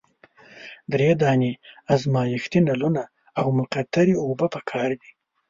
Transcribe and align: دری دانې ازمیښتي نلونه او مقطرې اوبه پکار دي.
دری 0.91 1.11
دانې 1.21 1.51
ازمیښتي 1.93 2.59
نلونه 2.67 3.03
او 3.39 3.45
مقطرې 3.59 4.15
اوبه 4.23 4.47
پکار 4.55 4.89
دي. 5.01 5.11